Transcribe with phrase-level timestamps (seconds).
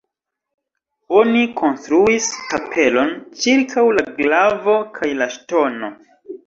[1.19, 3.15] Oni konstruis kapelon
[3.45, 5.97] ĉirkaŭ la glavo kaj la ŝtono.